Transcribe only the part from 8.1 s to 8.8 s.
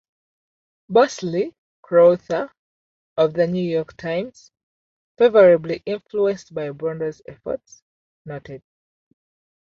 noted:"...